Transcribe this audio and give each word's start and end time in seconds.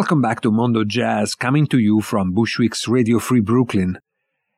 Welcome 0.00 0.22
back 0.22 0.40
to 0.40 0.50
Mondo 0.50 0.82
Jazz, 0.82 1.34
coming 1.34 1.66
to 1.66 1.78
you 1.78 2.00
from 2.00 2.32
Bushwick's 2.32 2.88
Radio 2.88 3.18
Free 3.18 3.42
Brooklyn. 3.42 3.98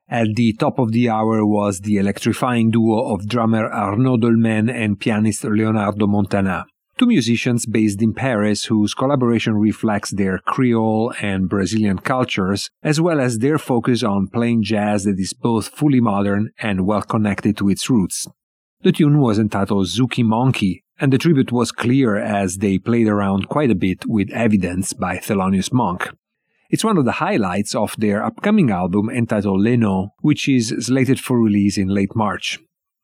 At 0.09 0.37
the 0.37 0.53
top 0.53 0.79
of 0.79 0.93
the 0.93 1.09
hour 1.09 1.45
was 1.45 1.81
the 1.81 1.97
electrifying 1.97 2.71
duo 2.71 3.13
of 3.13 3.27
drummer 3.27 3.69
Arnaud 3.69 4.19
Dolmen 4.19 4.71
and 4.71 5.01
pianist 5.01 5.43
Leonardo 5.43 6.07
Montana, 6.07 6.67
two 6.97 7.07
musicians 7.07 7.67
based 7.67 8.01
in 8.01 8.15
Paris 8.15 8.67
whose 8.67 8.95
collaboration 8.95 9.55
reflects 9.55 10.13
their 10.13 10.39
Creole 10.39 11.13
and 11.21 11.49
Brazilian 11.49 11.99
cultures, 11.99 12.71
as 12.85 13.01
well 13.01 13.19
as 13.19 13.39
their 13.39 13.59
focus 13.59 14.05
on 14.05 14.29
playing 14.29 14.63
jazz 14.63 15.03
that 15.03 15.19
is 15.19 15.33
both 15.33 15.67
fully 15.67 16.01
modern 16.01 16.51
and 16.61 16.87
well 16.87 17.03
connected 17.03 17.57
to 17.57 17.69
its 17.69 17.91
roots. 17.91 18.29
The 18.83 18.93
tune 18.93 19.19
was 19.19 19.41
entitled 19.41 19.89
Zouky 19.89 20.25
Monky, 20.25 20.82
and 21.01 21.13
the 21.13 21.19
tribute 21.19 21.53
was 21.53 21.73
clear 21.73 22.17
as 22.17 22.59
they 22.59 22.79
played 22.79 23.09
around 23.09 23.49
quite 23.49 23.71
a 23.71 23.75
bit 23.75 24.07
with 24.07 24.31
Evidence 24.31 24.93
by 24.93 25.17
Thelonious 25.17 25.73
Monk. 25.73 26.11
It's 26.71 26.85
one 26.85 26.97
of 26.97 27.05
the 27.05 27.13
highlights 27.13 27.75
of 27.75 27.95
their 27.99 28.25
upcoming 28.25 28.71
album 28.71 29.11
entitled 29.11 29.61
Leno, 29.61 30.15
which 30.21 30.49
is 30.49 30.75
slated 30.81 31.21
for 31.21 31.39
release 31.39 31.77
in 31.77 31.89
late 31.89 32.17
March. 32.17 32.59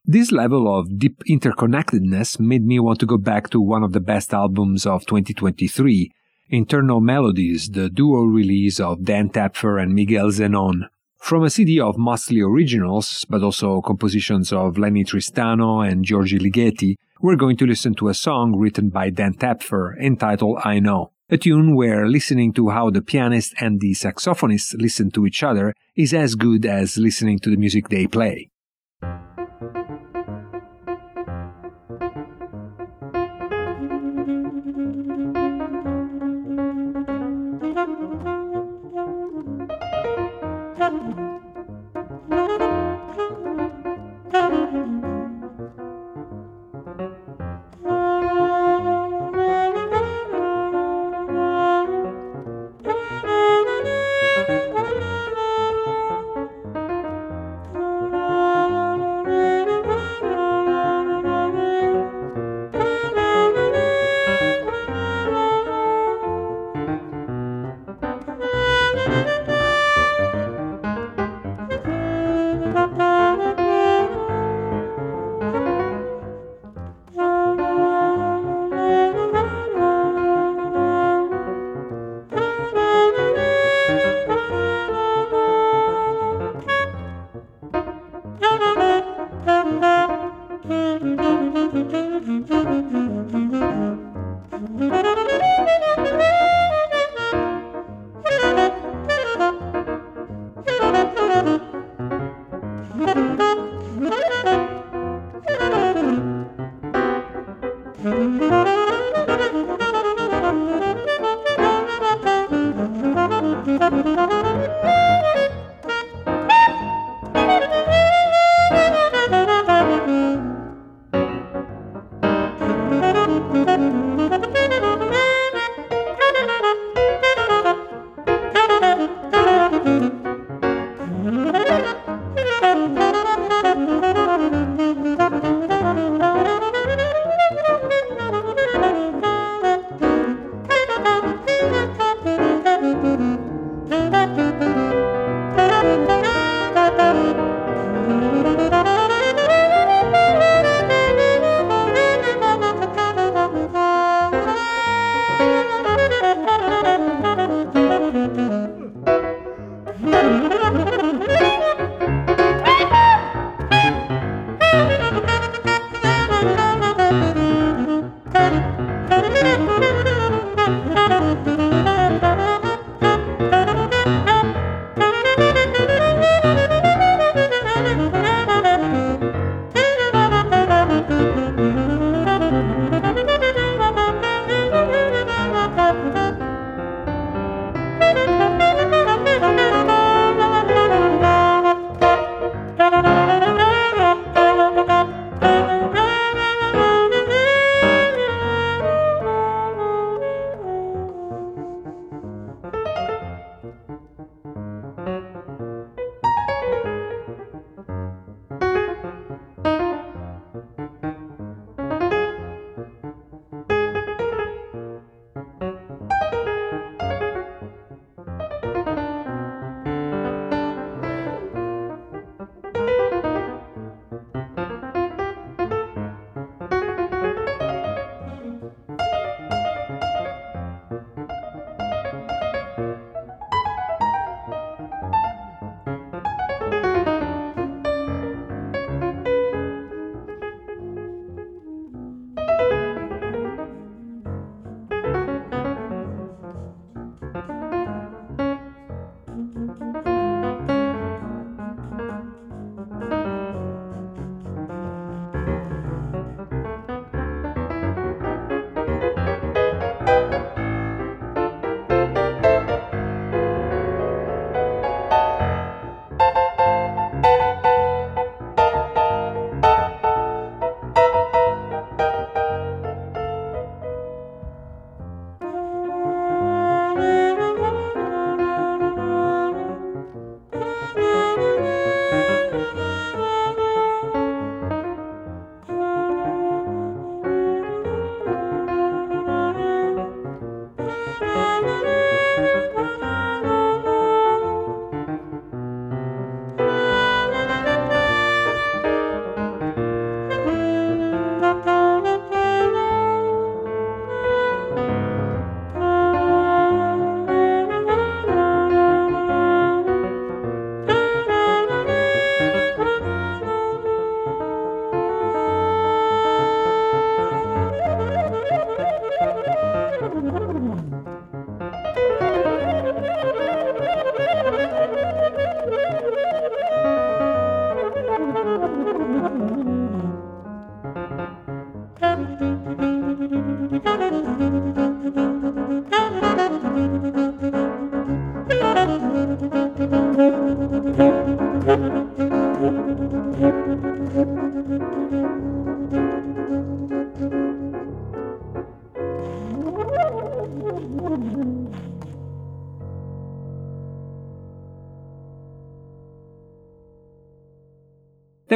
This 0.04 0.32
level 0.32 0.74
of 0.74 0.98
deep 0.98 1.22
interconnectedness 1.28 2.40
made 2.40 2.64
me 2.64 2.80
want 2.80 2.98
to 3.00 3.06
go 3.06 3.18
back 3.18 3.50
to 3.50 3.60
one 3.60 3.82
of 3.82 3.92
the 3.92 4.00
best 4.00 4.32
albums 4.32 4.86
of 4.86 5.04
2023, 5.04 6.10
Internal 6.48 7.02
Melodies, 7.02 7.68
the 7.68 7.90
duo 7.90 8.22
release 8.22 8.80
of 8.80 9.04
Dan 9.04 9.28
Tepfer 9.28 9.82
and 9.82 9.94
Miguel 9.94 10.28
Zenón. 10.28 10.88
From 11.18 11.44
a 11.44 11.50
CD 11.50 11.78
of 11.78 11.98
mostly 11.98 12.40
originals, 12.40 13.26
but 13.28 13.42
also 13.42 13.82
compositions 13.82 14.52
of 14.52 14.78
Lennie 14.78 15.04
Tristano 15.04 15.86
and 15.86 16.04
György 16.04 16.40
Ligeti, 16.40 16.94
we're 17.20 17.36
going 17.36 17.56
to 17.58 17.66
listen 17.66 17.94
to 17.96 18.08
a 18.08 18.14
song 18.14 18.56
written 18.56 18.88
by 18.88 19.10
Dan 19.10 19.34
Tepfer 19.34 19.98
entitled 20.00 20.60
I 20.64 20.78
Know, 20.78 21.10
a 21.28 21.36
tune 21.36 21.76
where 21.76 22.08
listening 22.08 22.54
to 22.54 22.70
how 22.70 22.88
the 22.90 23.02
pianist 23.02 23.52
and 23.60 23.80
the 23.80 23.92
saxophonist 23.92 24.80
listen 24.80 25.10
to 25.10 25.26
each 25.26 25.42
other 25.42 25.74
is 25.96 26.14
as 26.14 26.34
good 26.34 26.64
as 26.64 26.96
listening 26.96 27.38
to 27.40 27.50
the 27.50 27.56
music 27.56 27.88
they 27.88 28.06
play. 28.06 28.50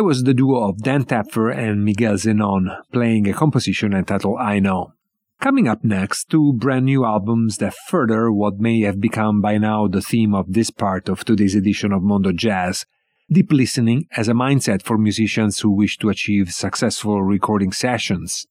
There 0.02 0.08
was 0.08 0.24
the 0.24 0.34
duo 0.34 0.68
of 0.68 0.78
Dan 0.78 1.04
Tepfer 1.04 1.56
and 1.56 1.84
Miguel 1.84 2.14
Zenón 2.14 2.76
playing 2.92 3.28
a 3.28 3.32
composition 3.32 3.94
entitled 3.94 4.36
I 4.40 4.58
Know. 4.58 4.94
Coming 5.40 5.68
up 5.68 5.84
next, 5.84 6.28
two 6.28 6.54
brand 6.54 6.86
new 6.86 7.04
albums 7.04 7.58
that 7.58 7.76
further 7.86 8.32
what 8.32 8.58
may 8.58 8.80
have 8.80 9.00
become 9.00 9.40
by 9.40 9.58
now 9.58 9.86
the 9.86 10.02
theme 10.02 10.34
of 10.34 10.54
this 10.54 10.70
part 10.70 11.08
of 11.08 11.24
today's 11.24 11.54
edition 11.54 11.92
of 11.92 12.02
Mondo 12.02 12.32
Jazz 12.32 12.84
deep 13.30 13.52
listening 13.52 14.08
as 14.16 14.26
a 14.26 14.32
mindset 14.32 14.82
for 14.82 14.98
musicians 14.98 15.60
who 15.60 15.70
wish 15.70 15.98
to 15.98 16.08
achieve 16.08 16.52
successful 16.52 17.22
recording 17.22 17.70
sessions. 17.70 18.48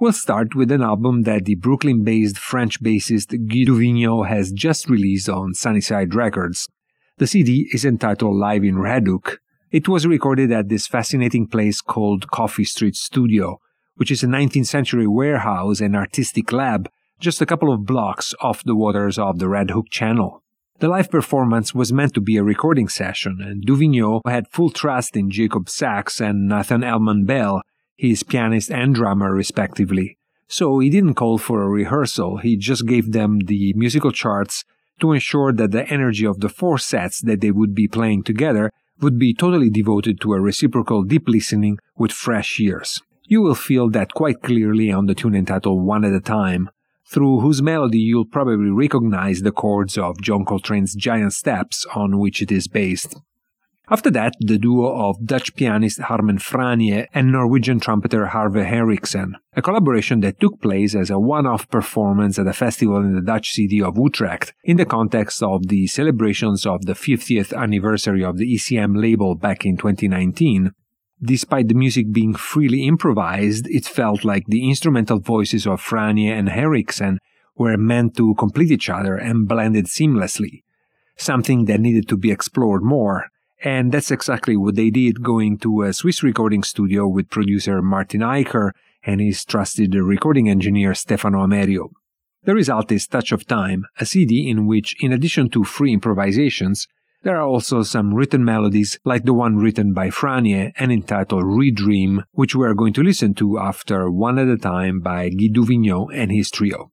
We'll 0.00 0.12
start 0.14 0.56
with 0.56 0.72
an 0.72 0.82
album 0.82 1.22
that 1.22 1.44
the 1.44 1.54
Brooklyn 1.54 2.02
based 2.02 2.38
French 2.38 2.82
bassist 2.82 3.28
Gui 3.28 3.66
Duvignau 3.66 4.26
has 4.26 4.50
just 4.50 4.90
released 4.90 5.28
on 5.28 5.54
Sunnyside 5.54 6.12
Records. 6.12 6.68
The 7.18 7.28
CD 7.28 7.68
is 7.72 7.84
entitled 7.84 8.34
Live 8.34 8.64
in 8.64 8.74
Redhook 8.74 9.38
it 9.76 9.88
was 9.88 10.06
recorded 10.06 10.50
at 10.52 10.70
this 10.70 10.86
fascinating 10.86 11.46
place 11.46 11.82
called 11.82 12.30
Coffee 12.30 12.64
Street 12.64 12.96
Studio, 12.96 13.60
which 13.96 14.10
is 14.10 14.22
a 14.22 14.26
19th 14.26 14.68
century 14.68 15.06
warehouse 15.06 15.82
and 15.82 15.94
artistic 15.94 16.50
lab 16.50 16.88
just 17.20 17.42
a 17.42 17.46
couple 17.46 17.70
of 17.70 17.84
blocks 17.84 18.32
off 18.40 18.64
the 18.64 18.74
waters 18.74 19.18
of 19.18 19.38
the 19.38 19.50
Red 19.50 19.72
Hook 19.72 19.90
Channel. 19.90 20.42
The 20.78 20.88
live 20.88 21.10
performance 21.10 21.74
was 21.74 21.92
meant 21.92 22.14
to 22.14 22.22
be 22.22 22.38
a 22.38 22.42
recording 22.42 22.88
session, 22.88 23.42
and 23.42 23.66
Duvignau 23.66 24.22
had 24.26 24.48
full 24.48 24.70
trust 24.70 25.14
in 25.14 25.30
Jacob 25.30 25.68
Sacks 25.68 26.22
and 26.22 26.48
Nathan 26.48 26.80
Ellman-Bell, 26.80 27.60
his 27.98 28.22
pianist 28.22 28.70
and 28.70 28.94
drummer 28.94 29.34
respectively. 29.34 30.16
So 30.48 30.78
he 30.78 30.88
didn't 30.88 31.16
call 31.16 31.36
for 31.36 31.62
a 31.62 31.68
rehearsal, 31.68 32.38
he 32.38 32.56
just 32.56 32.86
gave 32.86 33.12
them 33.12 33.40
the 33.40 33.74
musical 33.76 34.10
charts 34.10 34.64
to 35.00 35.12
ensure 35.12 35.52
that 35.52 35.72
the 35.72 35.86
energy 35.88 36.24
of 36.24 36.40
the 36.40 36.48
four 36.48 36.78
sets 36.78 37.20
that 37.20 37.42
they 37.42 37.50
would 37.50 37.74
be 37.74 37.88
playing 37.88 38.22
together 38.22 38.72
would 39.00 39.18
be 39.18 39.34
totally 39.34 39.70
devoted 39.70 40.20
to 40.20 40.32
a 40.32 40.40
reciprocal 40.40 41.02
deep 41.02 41.28
listening 41.28 41.78
with 41.96 42.12
fresh 42.12 42.58
ears. 42.60 43.02
You 43.24 43.42
will 43.42 43.54
feel 43.54 43.90
that 43.90 44.14
quite 44.14 44.42
clearly 44.42 44.90
on 44.92 45.06
the 45.06 45.14
tune 45.14 45.34
entitled 45.34 45.84
One 45.84 46.04
at 46.04 46.12
a 46.12 46.20
Time, 46.20 46.70
through 47.04 47.40
whose 47.40 47.62
melody 47.62 47.98
you'll 47.98 48.24
probably 48.24 48.70
recognize 48.70 49.42
the 49.42 49.52
chords 49.52 49.98
of 49.98 50.20
John 50.20 50.44
Coltrane's 50.44 50.94
Giant 50.94 51.32
Steps 51.32 51.86
on 51.94 52.18
which 52.18 52.40
it 52.40 52.50
is 52.50 52.68
based. 52.68 53.16
After 53.88 54.10
that, 54.10 54.34
the 54.40 54.58
duo 54.58 55.08
of 55.08 55.24
Dutch 55.24 55.54
pianist 55.54 56.00
Harmen 56.00 56.40
Fraanje 56.40 57.06
and 57.14 57.30
Norwegian 57.30 57.78
trumpeter 57.78 58.26
Arve 58.26 58.56
Henriksen, 58.56 59.36
a 59.52 59.62
collaboration 59.62 60.18
that 60.20 60.40
took 60.40 60.60
place 60.60 60.96
as 60.96 61.08
a 61.08 61.20
one-off 61.20 61.68
performance 61.68 62.36
at 62.36 62.48
a 62.48 62.52
festival 62.52 62.96
in 62.96 63.14
the 63.14 63.22
Dutch 63.22 63.52
city 63.52 63.80
of 63.80 63.96
Utrecht 63.96 64.54
in 64.64 64.76
the 64.76 64.84
context 64.84 65.40
of 65.40 65.68
the 65.68 65.86
celebrations 65.86 66.66
of 66.66 66.86
the 66.86 66.94
50th 66.94 67.56
anniversary 67.56 68.24
of 68.24 68.38
the 68.38 68.56
ECM 68.56 69.00
label 69.00 69.36
back 69.36 69.64
in 69.64 69.76
2019. 69.76 70.72
Despite 71.22 71.68
the 71.68 71.74
music 71.74 72.12
being 72.12 72.34
freely 72.34 72.88
improvised, 72.88 73.68
it 73.68 73.86
felt 73.86 74.24
like 74.24 74.46
the 74.48 74.68
instrumental 74.68 75.20
voices 75.20 75.64
of 75.64 75.80
Fraanje 75.80 76.28
and 76.28 76.48
Henriksen 76.48 77.18
were 77.54 77.76
meant 77.76 78.16
to 78.16 78.34
complete 78.34 78.72
each 78.72 78.90
other 78.90 79.14
and 79.14 79.46
blended 79.46 79.86
seamlessly, 79.86 80.64
something 81.16 81.66
that 81.66 81.78
needed 81.78 82.08
to 82.08 82.16
be 82.16 82.32
explored 82.32 82.82
more 82.82 83.26
and 83.62 83.92
that's 83.92 84.10
exactly 84.10 84.56
what 84.56 84.74
they 84.74 84.90
did 84.90 85.22
going 85.22 85.58
to 85.58 85.82
a 85.82 85.92
Swiss 85.92 86.22
recording 86.22 86.62
studio 86.62 87.08
with 87.08 87.30
producer 87.30 87.80
Martin 87.82 88.20
Eicher 88.20 88.72
and 89.04 89.20
his 89.20 89.44
trusted 89.44 89.94
recording 89.94 90.48
engineer 90.48 90.94
Stefano 90.94 91.38
Amerio. 91.38 91.90
The 92.44 92.54
result 92.54 92.92
is 92.92 93.06
Touch 93.06 93.32
of 93.32 93.46
Time, 93.46 93.86
a 93.98 94.06
CD 94.06 94.48
in 94.48 94.66
which, 94.66 94.94
in 95.00 95.12
addition 95.12 95.48
to 95.50 95.64
free 95.64 95.92
improvisations, 95.92 96.86
there 97.22 97.36
are 97.36 97.46
also 97.46 97.82
some 97.82 98.14
written 98.14 98.44
melodies 98.44 99.00
like 99.04 99.24
the 99.24 99.34
one 99.34 99.56
written 99.56 99.92
by 99.92 100.10
Fraanje 100.10 100.72
and 100.76 100.92
entitled 100.92 101.42
Redream, 101.42 102.22
which 102.32 102.54
we 102.54 102.64
are 102.64 102.74
going 102.74 102.92
to 102.92 103.02
listen 103.02 103.34
to 103.34 103.58
after 103.58 104.10
One 104.10 104.38
at 104.38 104.46
a 104.46 104.56
Time 104.56 105.00
by 105.00 105.30
Gui 105.30 105.50
Duvignau 105.50 106.06
and 106.14 106.30
his 106.30 106.50
trio. 106.50 106.92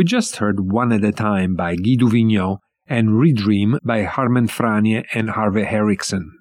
We 0.00 0.04
just 0.04 0.36
heard 0.36 0.72
One 0.72 0.92
at 0.92 1.04
a 1.04 1.12
Time 1.12 1.54
by 1.54 1.76
Gui 1.76 1.98
Duvignau 1.98 2.60
and 2.86 3.10
Redream 3.10 3.76
by 3.84 4.04
Harmen 4.04 4.48
Fraanje 4.48 5.04
and 5.12 5.28
Arve 5.28 5.56
Henriksen. 5.56 6.38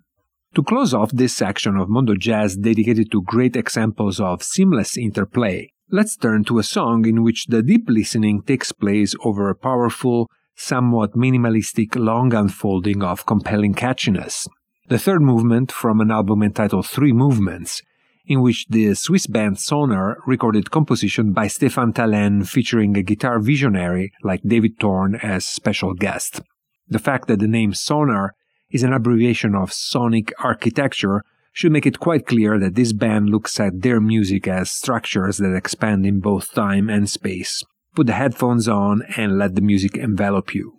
To 0.56 0.63
close 0.63 0.93
off 0.93 1.12
this 1.12 1.36
section 1.36 1.76
of 1.76 1.89
Mondo 1.89 2.15
Jazz 2.15 2.56
dedicated 2.56 3.12
to 3.12 3.22
great 3.22 3.58
examples 3.58 4.22
of 4.22 4.43
seamless 4.43 4.95
interplay, 4.95 5.74
let's 5.91 6.15
turn 6.15 6.45
to 6.45 6.60
a 6.60 6.63
song 6.63 7.06
in 7.06 7.22
which 7.22 7.48
the 7.48 7.62
deep 7.62 7.84
listening 7.89 8.43
takes 8.43 8.72
place 8.72 9.13
over 9.26 9.50
a 9.50 9.56
powerful, 9.56 10.30
somewhat 10.56 11.15
minimalistic 11.15 11.98
long 11.98 12.34
unfolding 12.34 13.04
of 13.04 13.26
compelling 13.26 13.74
catchiness. 13.74 14.48
The 14.88 15.00
third 15.00 15.22
movement 15.22 15.69
from 15.69 16.00
an 16.00 16.12
album 16.12 16.43
entitled 16.43 16.88
Three 16.88 17.12
Movements, 17.12 17.82
in 18.30 18.42
which 18.42 18.68
the 18.70 18.94
Swiss 18.94 19.26
band 19.26 19.60
Sonar 19.60 20.20
recorded 20.28 20.70
composition 20.70 21.34
by 21.34 21.48
Stephan 21.48 21.94
Thelen 21.94 22.48
featuring 22.48 22.96
a 22.96 23.02
guitar 23.02 23.39
visionary 23.39 24.13
like 24.24 24.42
David 24.44 24.80
Torn 24.80 25.15
as 25.15 25.46
special 25.46 25.96
guest. 25.96 26.39
The 26.88 27.00
fact 27.00 27.28
that 27.28 27.39
the 27.39 27.48
name 27.48 27.74
Sonar 27.74 28.36
is 28.70 28.84
an 28.84 28.94
abbreviation 28.94 29.56
of 29.56 29.74
sonic 29.74 30.32
architecture 30.44 31.24
should 31.54 31.72
make 31.72 31.88
it 31.88 32.00
quite 32.00 32.28
clear 32.28 32.60
that 32.60 32.76
this 32.76 32.94
band 32.94 33.30
looks 33.30 33.60
at 33.60 33.82
their 33.82 34.00
music 34.00 34.48
as 34.48 34.70
structures 34.70 35.39
that 35.39 35.56
expand 35.56 36.06
in 36.06 36.20
both 36.20 36.54
time 36.54 36.88
and 36.88 37.10
space. 37.10 37.63
Put 37.96 38.06
the 38.06 38.13
headphones 38.13 38.68
on 38.68 39.02
and 39.18 39.39
let 39.39 39.56
the 39.56 39.62
music 39.62 39.98
envelop 39.98 40.54
you. 40.54 40.79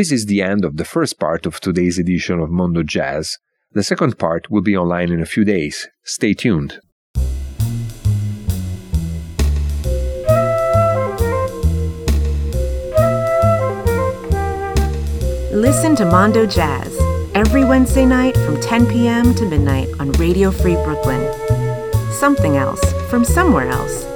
This 0.00 0.12
is 0.12 0.24
the 0.24 0.40
end 0.40 0.64
of 0.64 0.78
the 0.78 0.86
first 0.86 1.20
part 1.20 1.44
of 1.44 1.60
today's 1.60 1.98
edition 1.98 2.40
of 2.40 2.48
Mondo 2.48 2.82
Jazz. 2.82 3.36
The 3.72 3.82
second 3.82 4.18
part 4.18 4.50
will 4.50 4.62
be 4.62 4.74
online 4.74 5.12
in 5.12 5.20
a 5.20 5.26
few 5.26 5.44
days. 5.44 5.88
Stay 6.04 6.32
tuned. 6.32 6.80
Listen 15.52 15.94
to 15.96 16.06
Mondo 16.06 16.46
Jazz 16.46 16.98
every 17.34 17.66
Wednesday 17.66 18.06
night 18.06 18.38
from 18.38 18.58
10 18.58 18.86
p.m. 18.86 19.34
to 19.34 19.44
midnight 19.44 19.88
on 19.98 20.12
Radio 20.12 20.50
Free 20.50 20.76
Brooklyn. 20.76 21.30
Something 22.10 22.56
else 22.56 22.80
from 23.10 23.22
somewhere 23.22 23.68
else. 23.68 24.09